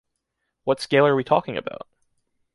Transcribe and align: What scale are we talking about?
What 0.63 0.79
scale 0.81 1.05
are 1.05 1.15
we 1.15 1.23
talking 1.23 1.57
about? 1.57 1.87